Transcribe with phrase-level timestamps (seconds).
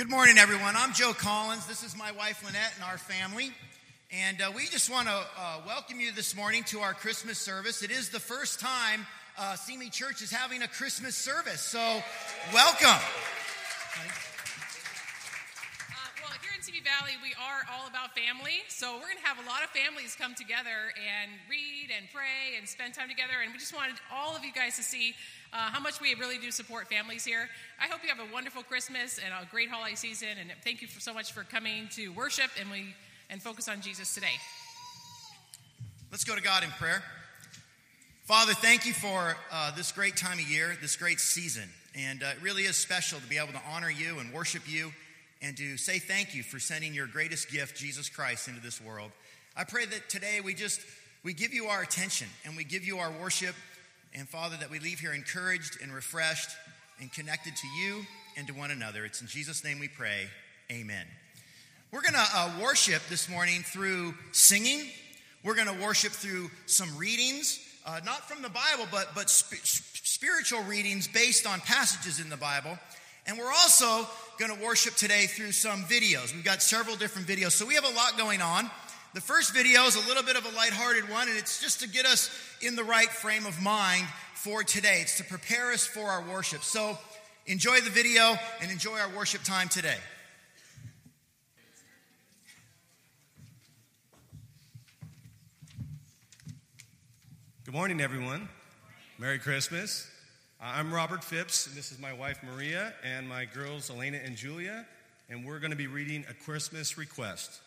[0.00, 0.76] Good morning, everyone.
[0.78, 1.66] I'm Joe Collins.
[1.66, 3.50] This is my wife, Lynette, and our family.
[4.10, 7.82] And uh, we just want to uh, welcome you this morning to our Christmas service.
[7.82, 11.60] It is the first time uh, Simi Church is having a Christmas service.
[11.60, 12.02] So,
[12.50, 12.98] welcome.
[17.00, 18.60] Valley, we are all about family.
[18.68, 22.58] So we're going to have a lot of families come together and read and pray
[22.58, 23.34] and spend time together.
[23.42, 25.14] And we just wanted all of you guys to see
[25.52, 27.48] uh, how much we really do support families here.
[27.80, 30.28] I hope you have a wonderful Christmas and a great holiday season.
[30.38, 32.94] And thank you for, so much for coming to worship and we
[33.30, 34.36] and focus on Jesus today.
[36.10, 37.02] Let's go to God in prayer.
[38.24, 41.68] Father, thank you for uh, this great time of year, this great season.
[41.94, 44.92] And uh, it really is special to be able to honor you and worship you
[45.42, 49.10] and to say thank you for sending your greatest gift, Jesus Christ, into this world.
[49.56, 50.80] I pray that today we just
[51.24, 53.54] we give you our attention and we give you our worship
[54.14, 56.50] and Father that we leave here encouraged and refreshed
[57.00, 58.04] and connected to you
[58.36, 59.04] and to one another.
[59.04, 60.28] It's in Jesus name we pray.
[60.70, 61.06] Amen.
[61.92, 64.86] We're going to uh, worship this morning through singing.
[65.42, 69.64] We're going to worship through some readings, uh, not from the Bible, but, but sp-
[69.64, 72.78] spiritual readings based on passages in the Bible.
[73.30, 74.08] And we're also
[74.40, 76.34] going to worship today through some videos.
[76.34, 78.68] We've got several different videos, so we have a lot going on.
[79.14, 81.88] The first video is a little bit of a lighthearted one, and it's just to
[81.88, 82.28] get us
[82.60, 84.98] in the right frame of mind for today.
[85.02, 86.64] It's to prepare us for our worship.
[86.64, 86.98] So
[87.46, 89.98] enjoy the video and enjoy our worship time today.
[97.64, 98.48] Good morning, everyone.
[99.20, 100.10] Merry Christmas.
[100.62, 104.36] Uh, I'm Robert Phipps, and this is my wife Maria and my girls Elena and
[104.36, 104.84] Julia,
[105.30, 107.62] and we're going to be reading A Christmas Request.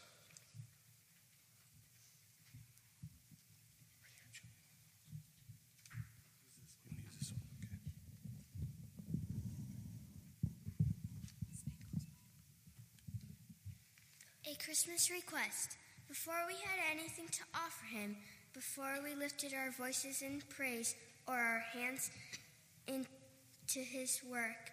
[14.45, 15.77] A Christmas request.
[16.07, 18.17] Before we had anything to offer him,
[18.53, 20.93] before we lifted our voices in praise
[21.27, 22.11] or our hands
[22.87, 24.71] into his work.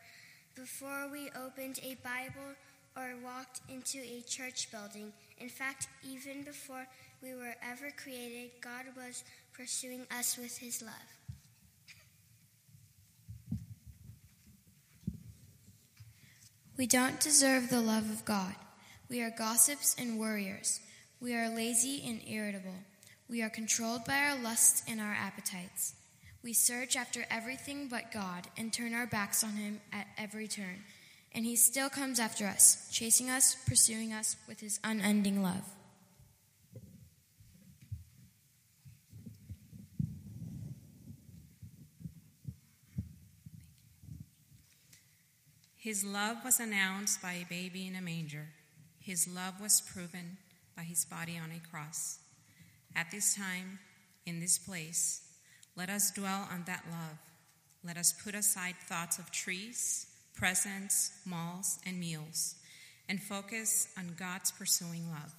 [0.55, 2.55] Before we opened a Bible
[2.97, 6.87] or walked into a church building, in fact, even before
[7.23, 10.93] we were ever created, God was pursuing us with his love.
[16.77, 18.55] We don't deserve the love of God.
[19.11, 20.81] We are gossips and worriers.
[21.21, 22.79] We are lazy and irritable.
[23.29, 25.95] We are controlled by our lusts and our appetites.
[26.43, 30.85] We search after everything but God and turn our backs on Him at every turn.
[31.33, 35.65] And He still comes after us, chasing us, pursuing us with His unending love.
[45.77, 48.49] His love was announced by a baby in a manger.
[48.99, 50.37] His love was proven
[50.77, 52.19] by his body on a cross.
[52.95, 53.79] At this time,
[54.27, 55.23] in this place,
[55.77, 57.19] let us dwell on that love.
[57.85, 62.57] Let us put aside thoughts of trees, presents, malls, and meals,
[63.09, 65.35] and focus on God's pursuing love.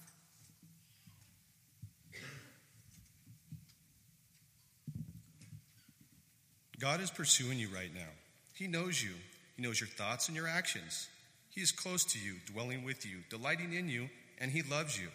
[6.80, 8.10] God is pursuing you right now.
[8.54, 9.12] He knows you,
[9.56, 11.08] He knows your thoughts and your actions.
[11.50, 14.08] He is close to you, dwelling with you, delighting in you,
[14.40, 15.08] and He loves you.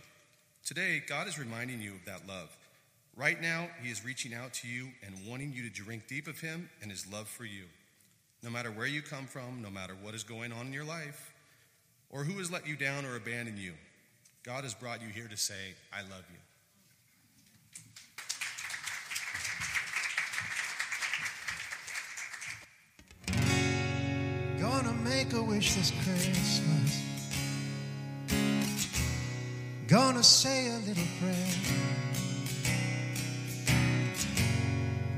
[0.66, 2.56] Today, God is reminding you of that love.
[3.18, 6.40] Right now, He is reaching out to you and wanting you to drink deep of
[6.40, 7.64] Him and His love for you.
[8.44, 11.34] No matter where you come from, no matter what is going on in your life,
[12.12, 13.74] or who has let you down or abandoned you,
[14.44, 15.56] God has brought you here to say,
[15.92, 16.38] I love you.
[24.62, 27.02] Gonna make a wish this Christmas.
[29.88, 32.27] Gonna say a little prayer.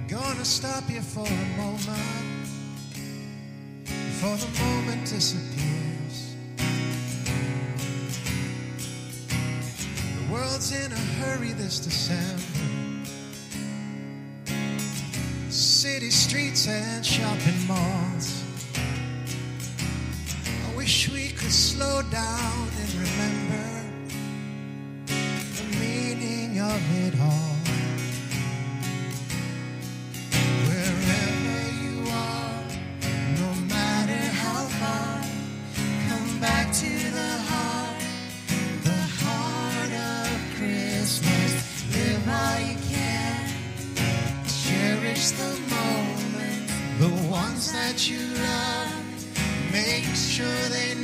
[0.10, 2.48] Gonna stop you for a moment
[3.84, 6.36] before the moment disappears.
[10.18, 12.42] The world's in a hurry this December.
[15.52, 18.44] City streets and shopping malls.
[20.66, 22.39] I wish we could slow down
[47.90, 49.72] that you love.
[49.72, 50.99] Make sure they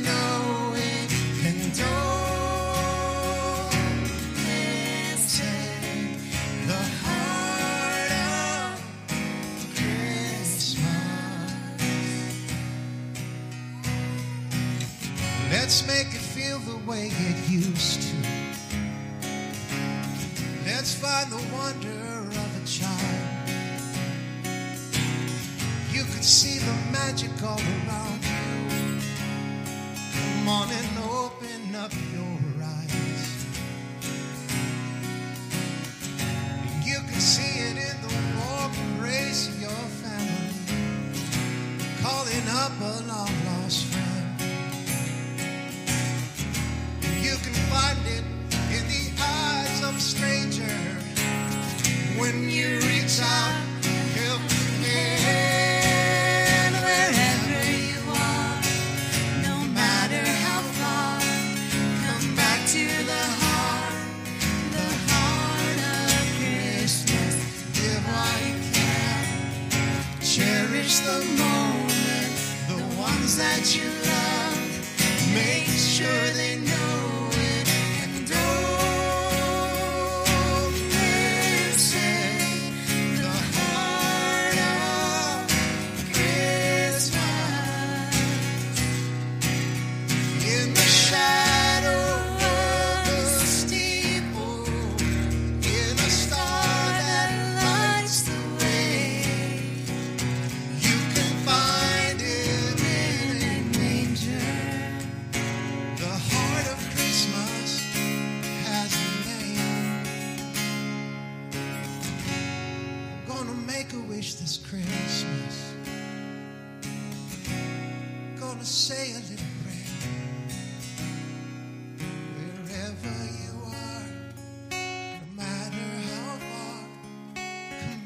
[27.06, 27.95] magic all around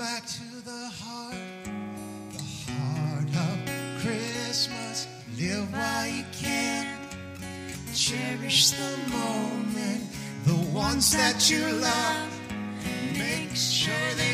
[0.01, 1.35] back to the heart,
[2.33, 5.07] the heart of Christmas.
[5.39, 6.87] Live while you can.
[7.93, 10.03] Cherish the moment,
[10.47, 12.31] the ones that you love.
[13.13, 14.30] Make sure they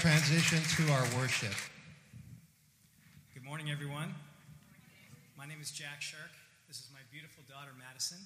[0.00, 1.52] transition to our worship.
[3.34, 4.14] Good morning, everyone.
[5.36, 6.32] My name is Jack Shirk.
[6.68, 8.16] This is my beautiful daughter, Madison,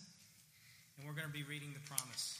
[0.96, 2.38] and we're going to be reading the promise.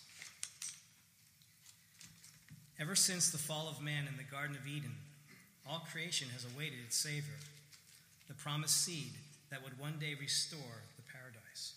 [2.78, 4.94] Ever since the fall of man in the Garden of Eden,
[5.68, 7.42] all creation has awaited its Savior,
[8.28, 9.14] the promised seed
[9.50, 11.74] that would one day restore the paradise.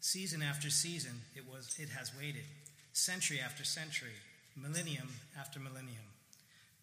[0.00, 2.48] Season after season, it, was, it has waited,
[2.94, 4.16] century after century,
[4.56, 6.08] millennium after millennium,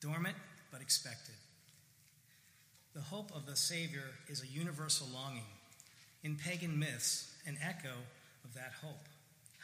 [0.02, 0.36] dormant
[0.72, 1.36] but expected.
[2.94, 5.46] The hope of the Savior is a universal longing.
[6.24, 7.94] In pagan myths, an echo
[8.44, 9.06] of that hope,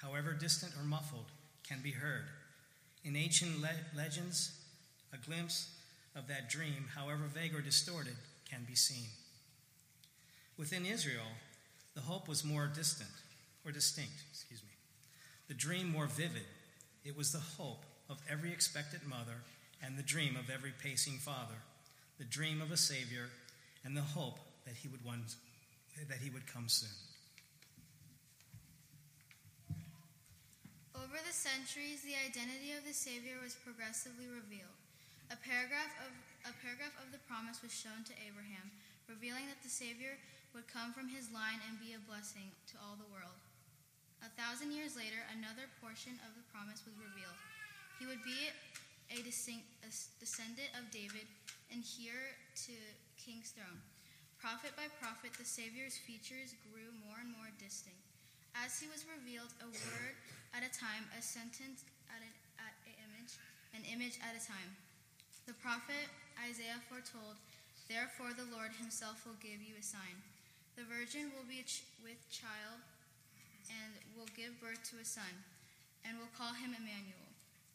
[0.02, 1.26] however distant or muffled,
[1.68, 2.26] can be heard.
[3.04, 4.52] In ancient le- legends,
[5.12, 5.70] a glimpse
[6.16, 8.16] of that dream, however vague or distorted,
[8.50, 9.08] can be seen.
[10.58, 11.32] Within Israel,
[11.96, 13.10] the hope was more distant
[13.66, 14.70] or distinct, excuse me.
[15.48, 16.46] The dream more vivid.
[17.04, 19.42] It was the hope of every expectant mother
[19.84, 21.60] and the dream of every pacing father,
[22.18, 23.28] the dream of a savior
[23.84, 25.28] and the hope that he would one
[26.10, 26.96] that he would come soon.
[30.98, 34.74] Over the centuries, the identity of the Savior was progressively revealed.
[35.30, 36.10] A paragraph of
[36.50, 38.74] a paragraph of the promise was shown to Abraham,
[39.06, 40.18] revealing that the Savior
[40.58, 43.38] would come from his line and be a blessing to all the world.
[44.26, 47.38] A thousand years later, another portion of the promise was revealed.
[48.02, 48.50] He would be
[49.14, 51.30] a, descendant of David
[51.70, 52.34] and heir
[52.66, 52.74] to
[53.22, 53.78] King's throne.
[54.42, 58.02] Prophet by prophet, the Savior's features grew more and more distinct.
[58.58, 60.18] As he was revealed, a word
[60.58, 62.74] at a time, a sentence at an at
[63.06, 63.38] image,
[63.78, 64.74] an image at a time.
[65.46, 66.10] The prophet
[66.42, 67.38] Isaiah foretold,
[67.86, 70.18] Therefore the Lord himself will give you a sign.
[70.74, 72.82] The virgin will be ch- with child
[73.70, 75.46] and will give birth to a son,
[76.02, 77.23] and will call him Emmanuel.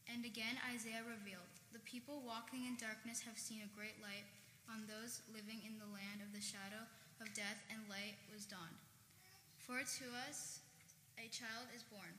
[0.08, 4.26] And again Isaiah revealed, The people walking in darkness have seen a great light.
[4.68, 6.84] On those living in the land of the shadow
[7.24, 8.76] of death, and light was dawned.
[9.56, 10.60] For to us
[11.16, 12.12] a child is born,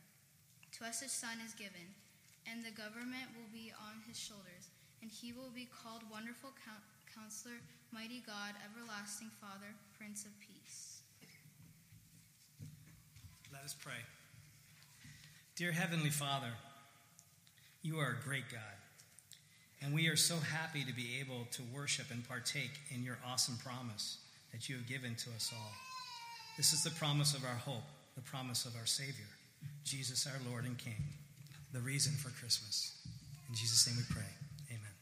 [0.77, 1.93] To us a son is given,
[2.49, 6.51] and the government will be on his shoulders, and he will be called Wonderful
[7.13, 7.61] Counselor,
[7.93, 11.01] Mighty God, Everlasting Father, Prince of Peace.
[13.53, 14.01] Let us pray.
[15.55, 16.53] Dear Heavenly Father,
[17.81, 18.59] you are a great God,
[19.81, 23.57] and we are so happy to be able to worship and partake in your awesome
[23.63, 24.17] promise
[24.51, 25.71] that you have given to us all.
[26.57, 27.83] This is the promise of our hope,
[28.15, 29.27] the promise of our Savior,
[29.85, 31.01] Jesus our Lord and King,
[31.71, 32.97] the reason for Christmas.
[33.47, 34.29] In Jesus' name we pray.
[34.67, 34.93] Amen.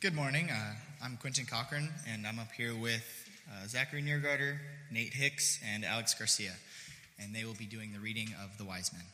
[0.00, 0.50] Good morning.
[0.50, 0.74] Uh,
[1.04, 4.58] I'm Quentin Cochran, and I'm up here with uh, Zachary Niergarter,
[4.90, 6.54] Nate Hicks, and Alex Garcia,
[7.20, 9.04] and they will be doing the reading of the Wise Men.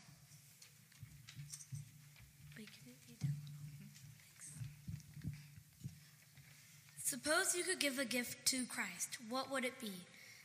[7.33, 9.17] Suppose you could give a gift to Christ.
[9.31, 9.93] What would it be?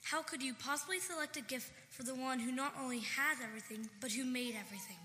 [0.04, 3.90] How could you possibly select a gift for the one who not only has everything,
[4.00, 4.96] but who made everything?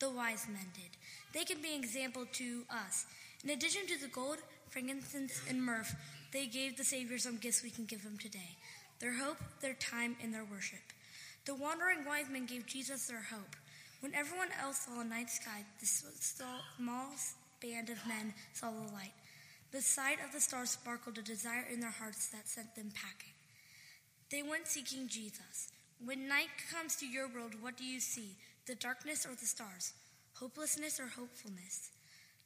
[0.00, 0.90] The wise men did.
[1.32, 3.06] They can be an example to us.
[3.42, 4.36] In addition to the gold,
[4.68, 5.86] frankincense, and myrrh,
[6.30, 8.56] they gave the Savior some gifts we can give him today
[8.98, 10.92] their hope, their time, and their worship.
[11.46, 13.56] The wandering wise men gave Jesus their hope.
[14.00, 17.06] When everyone else saw a night sky, this small
[17.62, 19.14] band of men saw the light.
[19.72, 23.34] The sight of the stars sparkled a desire in their hearts that sent them packing.
[24.30, 25.70] They went seeking Jesus.
[26.04, 28.36] When night comes to your world, what do you see?
[28.66, 29.92] The darkness or the stars?
[30.34, 31.90] Hopelessness or hopefulness?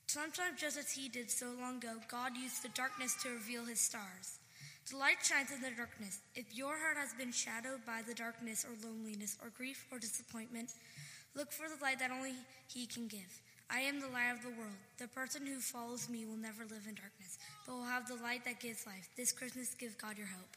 [0.07, 3.81] Sometimes, just as He did so long ago, God used the darkness to reveal His
[3.81, 4.38] stars.
[4.90, 6.19] The light shines in the darkness.
[6.35, 10.73] If your heart has been shadowed by the darkness or loneliness or grief or disappointment,
[11.35, 12.35] look for the light that only
[12.69, 13.40] He can give.
[13.71, 14.76] I am the light of the world.
[14.99, 18.44] The person who follows me will never live in darkness, but will have the light
[18.44, 19.09] that gives life.
[19.16, 20.56] This Christmas, give God your hope.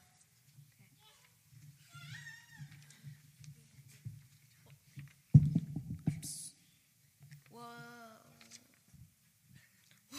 [7.52, 7.62] Whoa.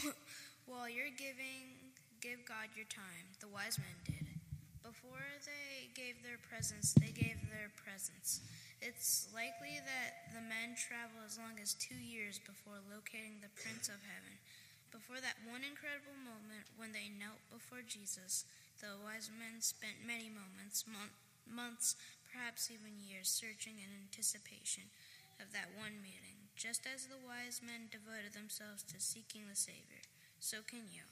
[0.67, 3.05] While you're giving, give God your time.
[3.41, 4.27] The wise men did.
[4.83, 8.41] Before they gave their presents, they gave their presents.
[8.79, 13.91] It's likely that the men travel as long as two years before locating the Prince
[13.91, 14.39] of Heaven.
[14.95, 18.47] Before that one incredible moment when they knelt before Jesus,
[18.79, 21.99] the wise men spent many moments, mon- months,
[22.31, 24.95] perhaps even years, searching in anticipation
[25.43, 26.47] of that one meeting.
[26.55, 30.07] Just as the wise men devoted themselves to seeking the Savior,
[30.39, 31.11] so can you.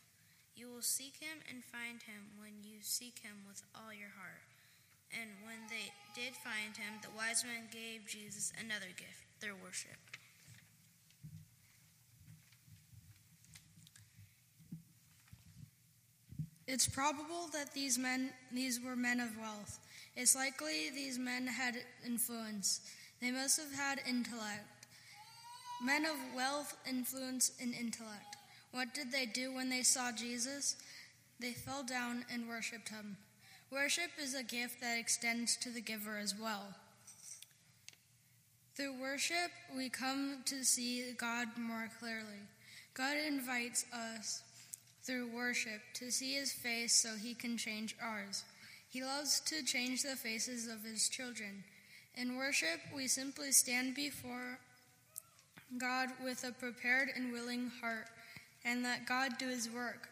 [0.55, 4.56] You will seek him and find him when you seek him with all your heart.
[5.13, 9.97] And when they did find him, the wise men gave Jesus another gift, their worship.
[16.67, 19.79] It's probable that these men these were men of wealth.
[20.17, 22.81] It's likely these men had influence.
[23.21, 24.87] They must have had intellect.
[25.85, 28.37] Men of wealth, influence, and intellect.
[28.73, 30.77] What did they do when they saw Jesus?
[31.39, 33.17] They fell down and worshiped him.
[33.71, 36.75] Worship is a gift that extends to the giver as well.
[38.77, 42.47] Through worship, we come to see God more clearly.
[42.95, 44.43] God invites us
[45.03, 48.45] through worship to see his face so he can change ours.
[48.89, 51.65] He loves to change the faces of his children.
[52.15, 54.59] In worship, we simply stand before
[55.77, 58.07] God with a prepared and willing heart
[58.65, 60.09] and let God do his work.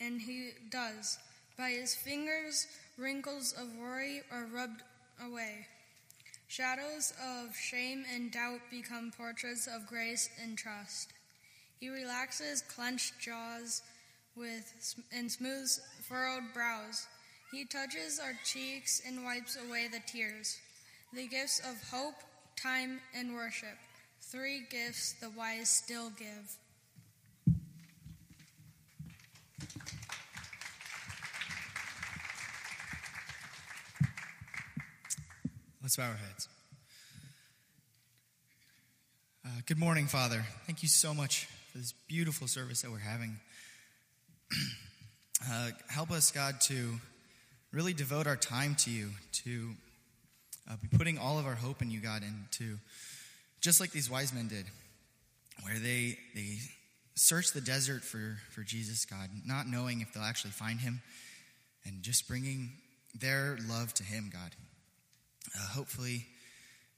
[0.00, 1.18] And he does.
[1.56, 2.66] By his fingers,
[2.98, 4.82] wrinkles of worry are rubbed
[5.24, 5.66] away.
[6.48, 11.12] Shadows of shame and doubt become portraits of grace and trust.
[11.78, 13.82] He relaxes clenched jaws
[14.36, 17.06] with and smooths furrowed brows.
[17.52, 20.58] He touches our cheeks and wipes away the tears.
[21.12, 22.16] The gifts of hope,
[22.60, 23.78] time, and worship.
[24.20, 26.56] Three gifts the wise still give.
[35.96, 36.48] Let's bow our heads.
[39.46, 40.44] Uh, good morning, Father.
[40.66, 43.38] Thank you so much for this beautiful service that we're having.
[45.48, 46.94] uh, help us, God, to
[47.70, 49.10] really devote our time to you,
[49.44, 49.70] to
[50.68, 52.76] uh, be putting all of our hope in you, God, and to,
[53.60, 54.64] just like these wise men did,
[55.62, 56.56] where they, they
[57.14, 61.02] search the desert for, for Jesus, God, not knowing if they'll actually find him,
[61.84, 62.72] and just bringing
[63.14, 64.50] their love to him, God
[65.54, 66.26] uh, hopefully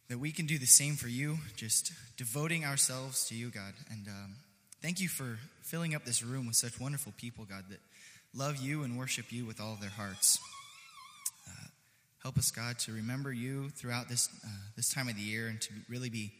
[0.08, 3.74] that we can do the same for you, just devoting ourselves to you, God.
[3.90, 4.36] And um,
[4.80, 7.80] thank you for filling up this room with such wonderful people, God, that
[8.34, 10.38] love you and worship you with all of their hearts.
[11.48, 11.66] Uh,
[12.22, 15.60] Help us, God, to remember you throughout this, uh, this time of the year and
[15.60, 16.32] to really be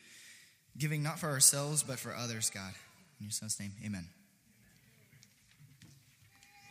[0.79, 2.73] giving not for ourselves, but for others, God.
[3.19, 4.07] In your son's name, amen.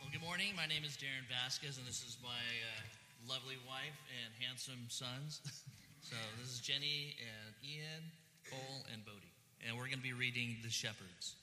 [0.00, 0.54] Well, good morning.
[0.56, 2.82] My name is Darren Vasquez, and this is my uh,
[3.28, 5.40] lovely wife and handsome sons.
[6.00, 8.02] so this is Jenny and Ian,
[8.50, 9.34] Cole, and Bodie.
[9.66, 11.34] And we're going to be reading The Shepherds.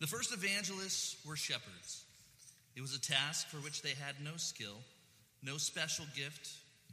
[0.00, 2.04] The first evangelists were shepherds.
[2.76, 4.80] It was a task for which they had no skill,
[5.42, 6.50] no special gift,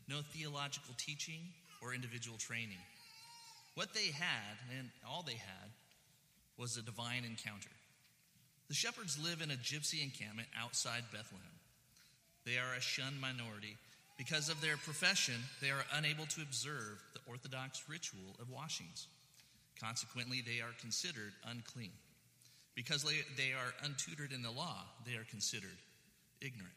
[0.08, 1.40] no theological teaching,
[1.82, 2.78] or individual training.
[3.76, 5.72] What they had, and all they had,
[6.58, 7.72] was a divine encounter.
[8.68, 11.61] The shepherds live in a gypsy encampment outside Bethlehem.
[12.46, 13.78] They are a shunned minority.
[14.18, 19.08] Because of their profession, they are unable to observe the Orthodox ritual of washings.
[19.80, 21.92] Consequently, they are considered unclean.
[22.76, 25.78] Because they, are untutored in the law, they are considered
[26.40, 26.74] ignorant.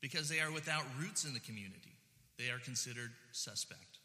[0.00, 1.96] Because they are without roots in the community,
[2.38, 3.98] they are considered suspect.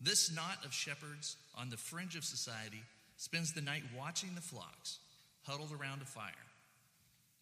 [0.00, 2.82] This knot of shepherds on the fringe of society
[3.16, 4.98] spends the night watching the flocks
[5.44, 6.32] huddled around a fire.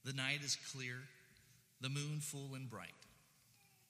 [0.04, 0.96] The night is clear,
[1.82, 2.94] the moon full and bright.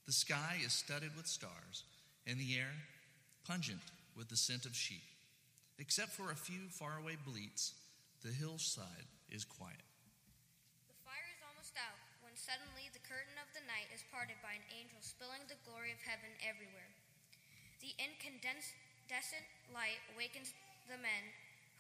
[0.08, 1.84] The sky is studded with stars,
[2.25, 2.72] and the air
[3.44, 3.84] pungent
[4.16, 5.04] with the scent of sheep.
[5.76, 7.76] Except for a few faraway bleats,
[8.25, 9.84] the hillside is quiet.
[10.88, 14.56] The fire is almost out when suddenly the curtain of the night is parted by
[14.56, 16.88] an angel spilling the glory of heaven everywhere.
[17.84, 20.56] The incandescent light awakens
[20.88, 21.28] the men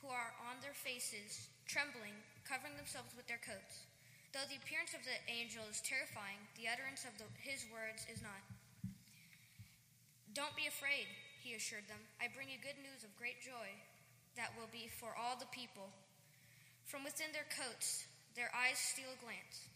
[0.04, 3.88] who are on their faces, trembling, covering themselves with their coats.
[4.32, 8.24] Though the appearance of the angel is terrifying, the utterance of the, his words is
[8.24, 8.40] not.
[10.32, 11.04] Don't be afraid,
[11.44, 12.00] he assured them.
[12.16, 13.68] I bring you good news of great joy
[14.40, 15.92] that will be for all the people.
[16.88, 19.68] From within their coats, their eyes steal a glance.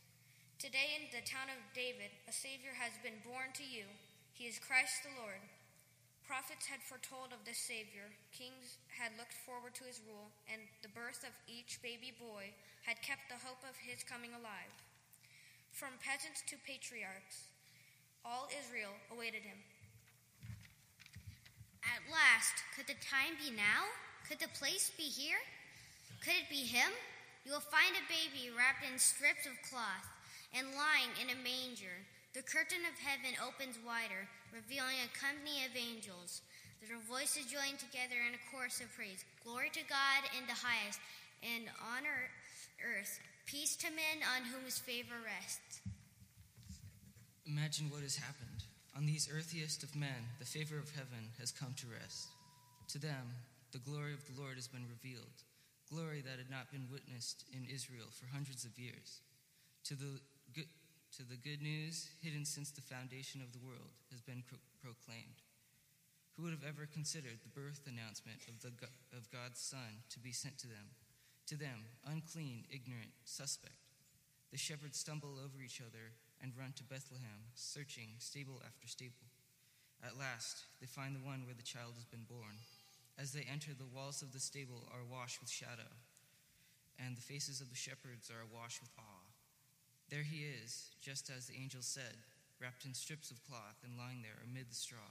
[0.56, 3.84] Today in the town of David, a Savior has been born to you.
[4.32, 5.44] He is Christ the Lord.
[6.26, 10.90] Prophets had foretold of this Savior, kings had looked forward to his rule, and the
[10.90, 12.50] birth of each baby boy
[12.82, 14.74] had kept the hope of his coming alive.
[15.70, 17.54] From peasants to patriarchs,
[18.26, 19.62] all Israel awaited him.
[21.86, 23.86] At last, could the time be now?
[24.26, 25.38] Could the place be here?
[26.26, 26.90] Could it be him?
[27.46, 30.10] You will find a baby wrapped in strips of cloth
[30.50, 32.02] and lying in a manger.
[32.36, 36.44] The curtain of heaven opens wider, revealing a company of angels.
[36.84, 39.24] Their voices join together in a chorus of praise.
[39.40, 41.00] Glory to God in the highest,
[41.40, 43.16] and on earth,
[43.48, 45.80] peace to men on whom his favor rests.
[47.48, 48.68] Imagine what has happened.
[48.92, 52.28] On these earthiest of men, the favor of heaven has come to rest.
[52.92, 53.32] To them,
[53.72, 55.40] the glory of the Lord has been revealed,
[55.88, 59.24] glory that had not been witnessed in Israel for hundreds of years.
[59.88, 60.20] To the
[61.16, 65.40] to the good news hidden since the foundation of the world has been pro- proclaimed.
[66.36, 68.76] Who would have ever considered the birth announcement of, the,
[69.16, 70.92] of God's Son to be sent to them?
[71.48, 73.80] To them, unclean, ignorant, suspect.
[74.52, 76.12] The shepherds stumble over each other
[76.44, 79.32] and run to Bethlehem, searching stable after stable.
[80.04, 82.60] At last, they find the one where the child has been born.
[83.16, 85.88] As they enter, the walls of the stable are awash with shadow,
[87.00, 89.15] and the faces of the shepherds are awash with awe.
[90.08, 92.22] There he is, just as the angel said,
[92.62, 95.10] wrapped in strips of cloth and lying there amid the straw,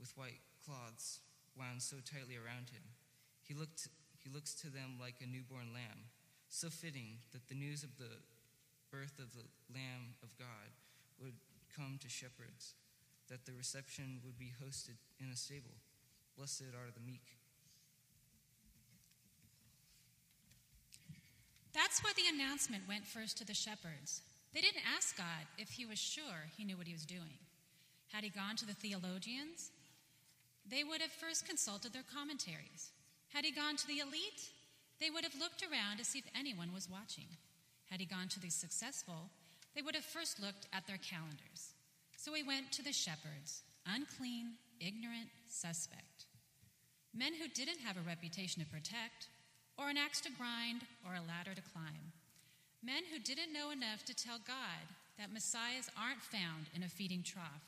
[0.00, 1.20] with white cloths
[1.56, 2.82] wound so tightly around him.
[3.44, 6.08] He, looked, he looks to them like a newborn lamb,
[6.48, 8.24] so fitting that the news of the
[8.90, 10.72] birth of the Lamb of God
[11.20, 11.36] would
[11.74, 12.74] come to shepherds,
[13.28, 15.76] that the reception would be hosted in a stable.
[16.36, 17.36] Blessed are the meek.
[21.96, 24.20] That's why the announcement went first to the shepherds.
[24.52, 27.40] They didn't ask God if he was sure he knew what he was doing.
[28.12, 29.70] Had he gone to the theologians,
[30.68, 32.92] they would have first consulted their commentaries.
[33.32, 34.44] Had he gone to the elite,
[35.00, 37.32] they would have looked around to see if anyone was watching.
[37.88, 39.30] Had he gone to the successful,
[39.74, 41.72] they would have first looked at their calendars.
[42.18, 46.28] So he went to the shepherds, unclean, ignorant, suspect.
[47.16, 49.32] Men who didn't have a reputation to protect,
[49.78, 52.12] or an axe to grind, or a ladder to climb.
[52.82, 54.86] Men who didn't know enough to tell God
[55.18, 57.66] that messiahs aren't found in a feeding trough.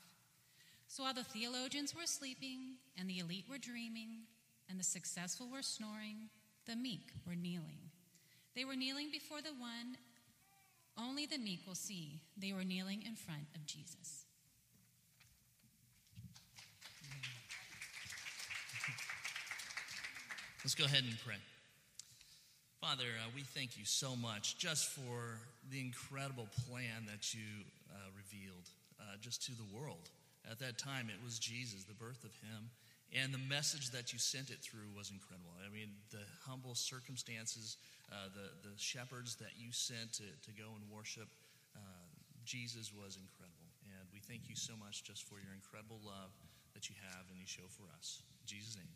[0.89, 4.25] So while the theologians were sleeping, and the elite were dreaming,
[4.71, 6.31] and the successful were snoring,
[6.67, 7.91] the meek were kneeling.
[8.55, 9.97] They were kneeling before the one
[10.99, 12.21] only the meek will see.
[12.37, 14.25] They were kneeling in front of Jesus.
[20.65, 21.37] Let's go ahead and pray.
[22.81, 28.07] Father, uh, we thank you so much just for the incredible plan that you uh,
[28.15, 28.71] revealed
[29.03, 30.07] uh, just to the world
[30.47, 32.71] At that time, it was Jesus, the birth of him.
[33.11, 35.51] And the message that you sent it through was incredible.
[35.59, 37.83] I mean, the humble circumstances,
[38.15, 41.27] uh, the, the shepherds that you sent to, to go and worship
[41.75, 42.09] uh,
[42.47, 43.69] Jesus was incredible.
[43.91, 46.31] And we thank you so much just for your incredible love
[46.79, 48.23] that you have and you show for us.
[48.39, 48.93] In Jesus' name,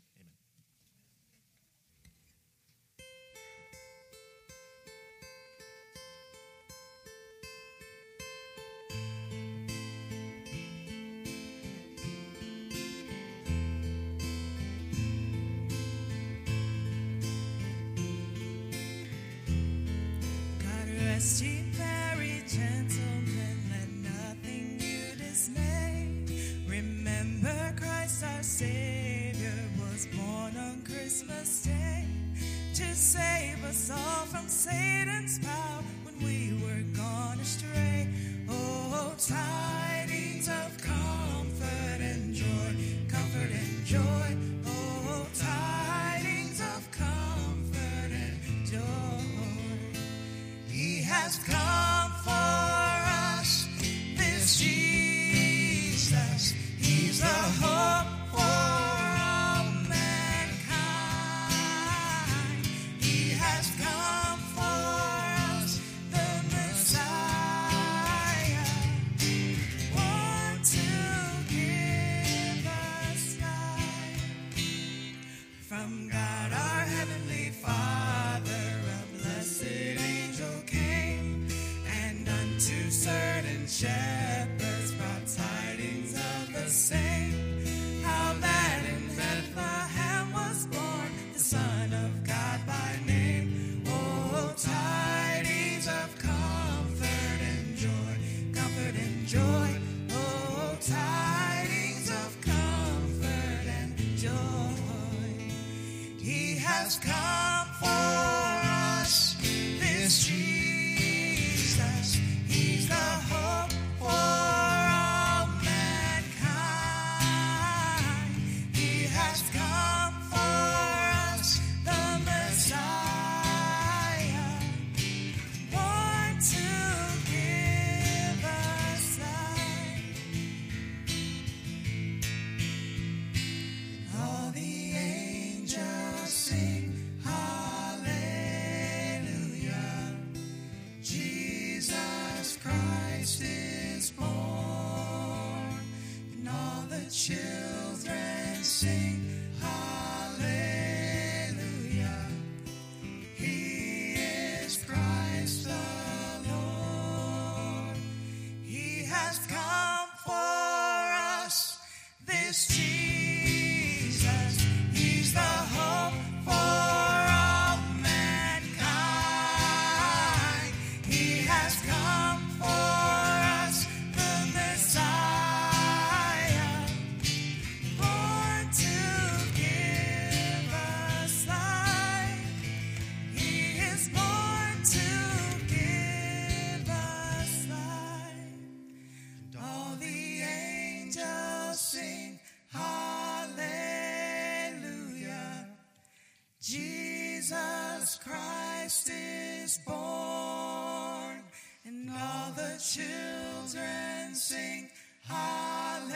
[197.53, 201.43] Jesus Christ is born,
[201.85, 204.89] and all the children sing
[205.27, 206.15] hallelujah.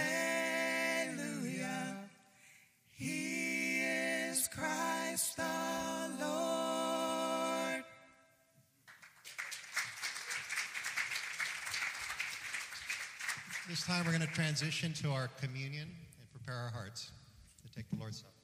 [2.94, 5.42] He is Christ the
[6.20, 7.85] Lord.
[13.68, 17.11] This time we're going to transition to our communion and prepare our hearts
[17.62, 18.36] to take the Lord's Supper.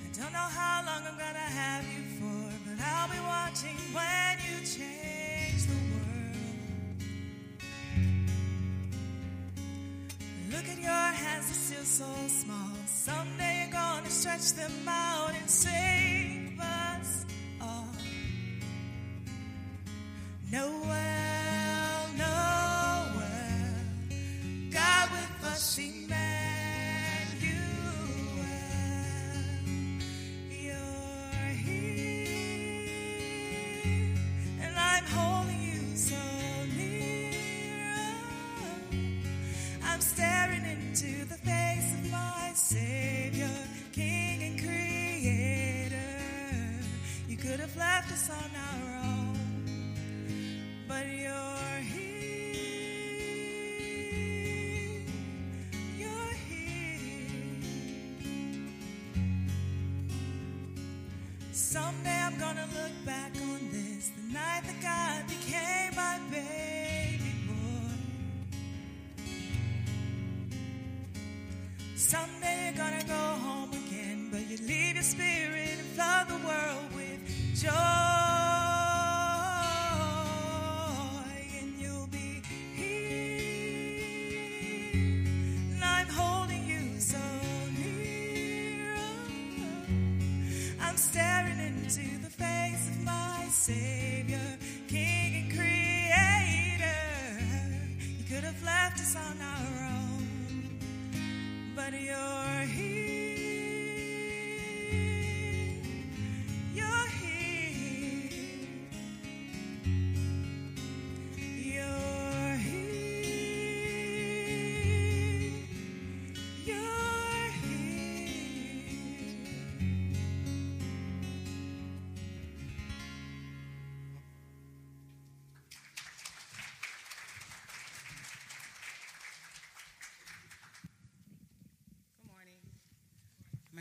[0.04, 4.34] I don't know how long I'm gonna have you for, but I'll be watching when
[4.48, 7.00] you change the world.
[10.52, 12.76] Look at your hands, they're still so small.
[12.88, 15.19] Someday you're gonna stretch them out
[35.00, 36.18] I'm holding you so
[36.76, 37.32] near.
[39.82, 43.50] I'm staring into the face of my Savior,
[43.94, 45.96] King and Creator.
[47.30, 49.40] You could have left us on our own,
[50.86, 52.66] but you're here.
[55.98, 57.30] You're here.
[61.54, 63.49] Someday I'm gonna look back on
[72.10, 72.39] Someday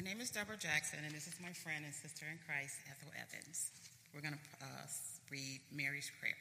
[0.09, 3.69] name is Deborah Jackson, and this is my friend and sister in Christ, Ethel Evans.
[4.15, 4.89] We're going to uh,
[5.31, 6.33] read Mary's prayer.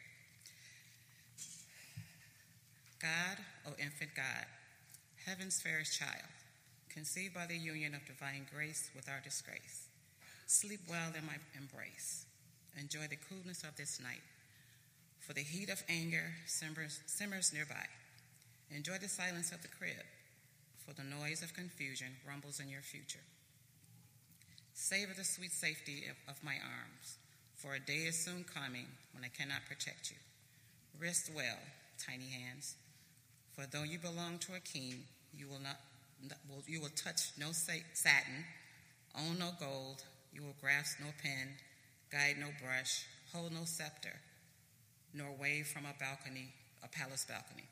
[3.03, 4.47] God, O infant God,
[5.25, 6.31] heaven's fairest child,
[6.87, 9.91] conceived by the union of divine grace with our disgrace,
[10.47, 12.23] sleep well in my embrace.
[12.79, 14.23] Enjoy the coolness of this night,
[15.19, 17.83] for the heat of anger simmers, simmers nearby.
[18.71, 20.07] Enjoy the silence of the crib,
[20.87, 23.27] for the noise of confusion rumbles in your future.
[24.77, 27.17] Savor the sweet safety of, my arms,
[27.55, 30.17] for a day is soon coming when I cannot protect you.
[31.01, 31.57] Rest well,
[31.97, 32.75] tiny hands,
[33.55, 35.03] for though you belong to a king,
[35.35, 35.79] you will not,
[36.47, 38.45] will, you will touch no satin,
[39.17, 41.49] own no gold, you will grasp no pen,
[42.11, 44.13] guide no brush, hold no scepter,
[45.11, 47.65] nor wave from a balcony, a palace balcony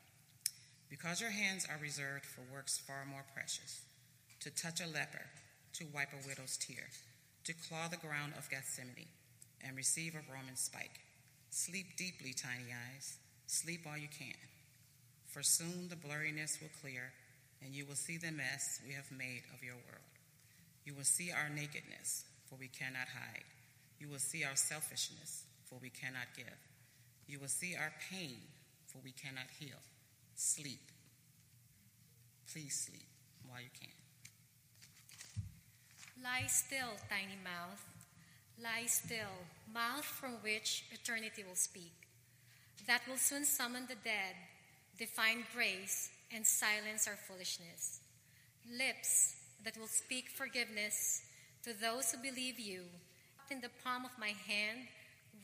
[0.90, 3.82] because your hands are reserved for works far more precious
[4.40, 5.26] to touch a leper,
[5.76, 6.88] to wipe a widow's tear,
[7.44, 9.12] to claw the ground of Gethsemane,
[9.60, 11.00] and receive a Roman spike.
[11.50, 14.36] Sleep deeply, tiny eyes, sleep all you can,
[15.28, 17.12] for soon the blurriness will clear,
[17.62, 20.12] and you will see the mess we have made of your world.
[20.84, 23.44] You will see our nakedness, for we cannot hide.
[23.98, 26.56] You will see our selfishness, for we cannot give.
[27.26, 28.38] You will see our pain,
[28.86, 29.80] for we cannot heal.
[30.36, 30.80] Sleep.
[32.52, 33.08] Please sleep
[33.48, 34.05] while you can.
[36.26, 37.84] Lie still, tiny mouth.
[38.60, 41.94] Lie still, mouth from which eternity will speak.
[42.88, 44.34] That will soon summon the dead,
[44.98, 48.00] define grace, and silence our foolishness.
[48.76, 51.22] Lips that will speak forgiveness
[51.62, 52.82] to those who believe you.
[53.48, 54.88] In the palm of my hand,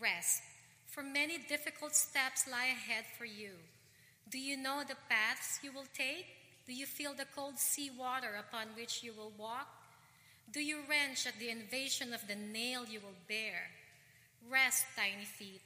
[0.01, 0.43] rest,
[0.89, 3.53] for many difficult steps lie ahead for you.
[4.31, 6.27] Do you know the paths you will take?
[6.67, 9.82] Do you feel the cold sea water upon which you will walk?
[10.53, 13.71] Do you wrench at the invasion of the nail you will bear?
[14.51, 15.63] Rest, tiny feet.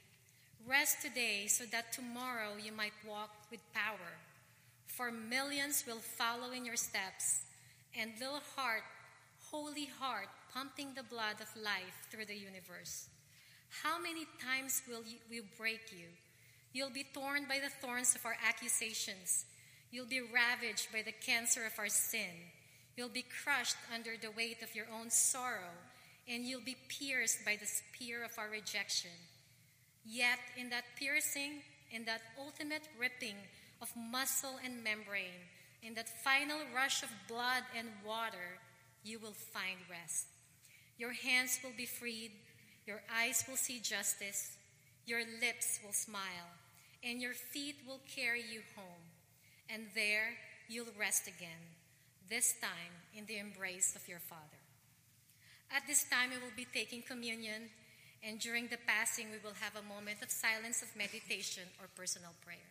[0.64, 4.14] Rest today so that tomorrow you might walk with power.
[4.86, 7.40] For millions will follow in your steps,
[7.98, 8.84] and little heart,
[9.50, 13.08] holy heart, pumping the blood of life through the universe.
[13.82, 16.06] How many times will will break you?
[16.72, 19.46] You'll be torn by the thorns of our accusations.
[19.90, 22.52] You'll be ravaged by the cancer of our sin.
[22.96, 25.76] You'll be crushed under the weight of your own sorrow,
[26.26, 29.10] and you'll be pierced by the spear of our rejection.
[30.04, 33.36] Yet, in that piercing, in that ultimate ripping
[33.82, 35.44] of muscle and membrane,
[35.82, 38.58] in that final rush of blood and water,
[39.04, 40.26] you will find rest.
[40.98, 42.32] Your hands will be freed,
[42.86, 44.56] your eyes will see justice,
[45.04, 46.50] your lips will smile,
[47.04, 49.04] and your feet will carry you home.
[49.68, 50.30] And there
[50.68, 51.75] you'll rest again,
[52.28, 54.60] this time in the embrace of your Father.
[55.70, 57.70] At this time, we will be taking communion,
[58.22, 62.32] and during the passing, we will have a moment of silence of meditation or personal
[62.44, 62.70] prayer.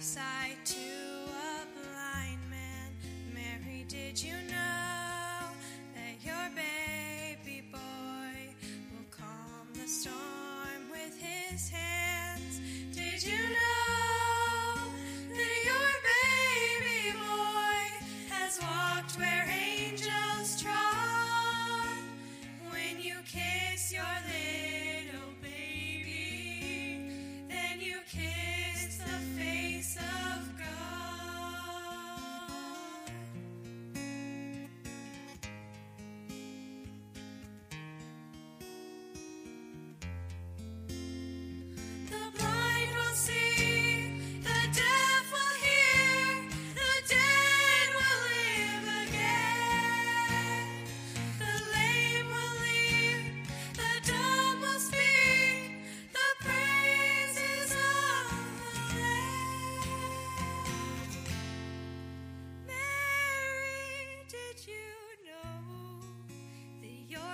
[0.00, 2.90] Sight to a blind man?
[3.34, 5.40] Mary, did you know
[5.94, 8.54] that your baby boy
[8.92, 11.87] will calm the storm with his hands?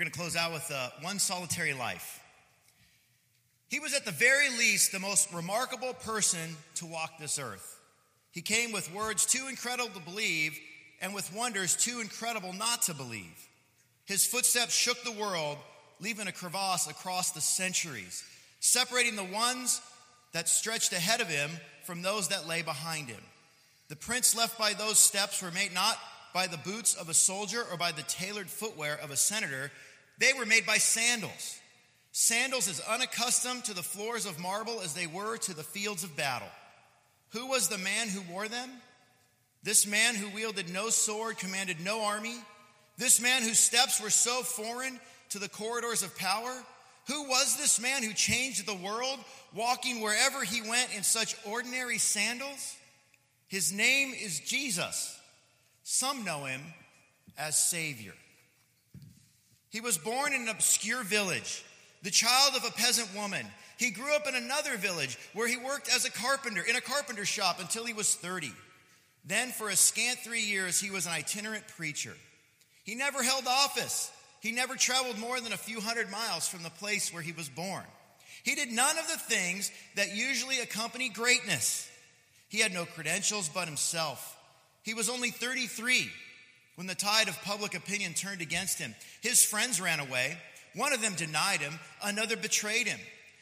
[0.00, 2.22] going to close out with uh, one solitary life.
[3.68, 7.78] He was at the very least the most remarkable person to walk this earth.
[8.30, 10.58] He came with words too incredible to believe
[11.02, 13.46] and with wonders too incredible not to believe.
[14.06, 15.58] His footsteps shook the world,
[16.00, 18.24] leaving a crevasse across the centuries,
[18.58, 19.82] separating the ones
[20.32, 21.50] that stretched ahead of him
[21.84, 23.22] from those that lay behind him.
[23.90, 25.98] The prints left by those steps were made not
[26.32, 29.70] by the boots of a soldier or by the tailored footwear of a senator,
[30.20, 31.58] they were made by sandals.
[32.12, 36.16] Sandals as unaccustomed to the floors of marble as they were to the fields of
[36.16, 36.48] battle.
[37.30, 38.70] Who was the man who wore them?
[39.62, 42.36] This man who wielded no sword, commanded no army.
[42.98, 45.00] This man whose steps were so foreign
[45.30, 46.52] to the corridors of power.
[47.08, 49.18] Who was this man who changed the world,
[49.54, 52.76] walking wherever he went in such ordinary sandals?
[53.48, 55.18] His name is Jesus.
[55.82, 56.60] Some know him
[57.38, 58.12] as Savior.
[59.70, 61.64] He was born in an obscure village,
[62.02, 63.46] the child of a peasant woman.
[63.78, 67.24] He grew up in another village where he worked as a carpenter in a carpenter
[67.24, 68.52] shop until he was 30.
[69.24, 72.14] Then, for a scant three years, he was an itinerant preacher.
[72.84, 74.10] He never held office.
[74.40, 77.48] He never traveled more than a few hundred miles from the place where he was
[77.48, 77.84] born.
[78.42, 81.88] He did none of the things that usually accompany greatness.
[82.48, 84.36] He had no credentials but himself.
[84.82, 86.10] He was only 33
[86.80, 88.94] when the tide of public opinion turned against him.
[89.20, 90.38] His friends ran away.
[90.74, 92.98] One of them denied him, another betrayed him.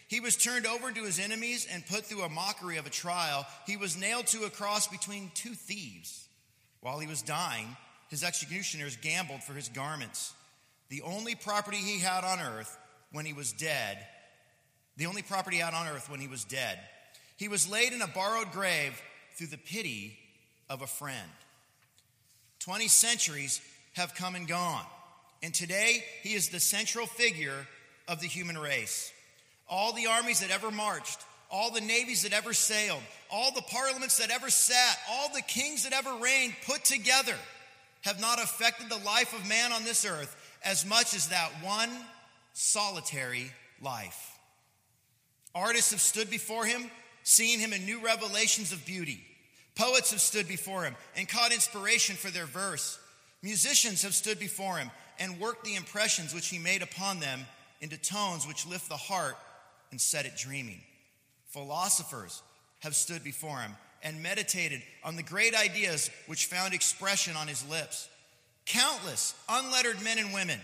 [0.08, 3.46] He was turned over to his enemies and put through a mockery of a trial.
[3.64, 6.26] He was nailed to a cross between two thieves.
[6.80, 7.76] While he was dying,
[8.08, 10.34] his executioners gambled for his garments.
[10.88, 12.76] The only property he had on earth
[13.12, 13.98] when he was dead,
[14.96, 16.80] the only property he had on earth when he was dead.
[17.36, 19.00] He was laid in a borrowed grave
[19.36, 20.18] through the pity
[20.68, 21.30] of a friend.
[22.68, 23.62] 20 centuries
[23.94, 24.84] have come and gone,
[25.42, 27.66] and today he is the central figure
[28.06, 29.10] of the human race
[29.70, 31.18] all the armies that ever marched,
[31.50, 33.00] all the navies that ever sailed,
[33.30, 37.34] all the parliaments that ever sat, all the kings that ever reigned put together
[38.02, 41.90] have not affected the life of man on this earth as much as that one
[42.52, 43.50] solitary
[43.80, 44.38] life.
[45.54, 46.90] Artists have stood before him,
[47.22, 49.24] seeing him in new revelations of beauty.
[49.78, 52.98] Poets have stood before him and caught inspiration for their verse.
[53.42, 57.46] Musicians have stood before him and worked the impressions which he made upon them
[57.80, 59.36] into tones which lift the heart
[59.92, 60.80] and set it dreaming.
[61.50, 62.42] Philosophers
[62.80, 63.70] have stood before him
[64.02, 68.08] and meditated on the great ideas which found expression on his lips.
[68.66, 70.58] Countless unlettered men and women,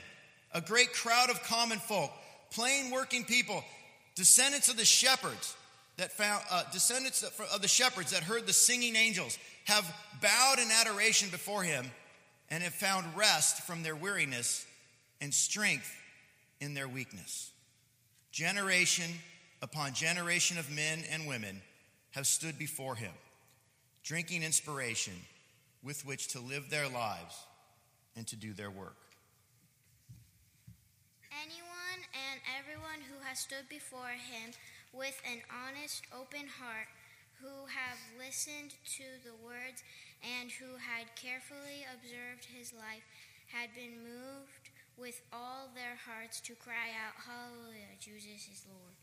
[0.52, 2.10] a great crowd of common folk,
[2.50, 3.62] plain working people,
[4.16, 5.56] descendants of the shepherds
[5.96, 9.84] that found uh, descendants of the shepherds that heard the singing angels have
[10.20, 11.86] bowed in adoration before him
[12.50, 14.66] and have found rest from their weariness
[15.20, 15.90] and strength
[16.60, 17.50] in their weakness.
[18.32, 19.10] Generation
[19.62, 21.62] upon generation of men and women
[22.10, 23.12] have stood before him,
[24.02, 25.14] drinking inspiration
[25.82, 27.36] with which to live their lives
[28.16, 28.96] and to do their work.
[31.42, 34.52] Anyone and everyone who has stood before him
[34.94, 36.86] with an honest, open heart,
[37.42, 39.82] who have listened to the words
[40.22, 43.04] and who had carefully observed his life,
[43.50, 48.94] had been moved with all their hearts to cry out, Hallelujah, Jesus is Lord.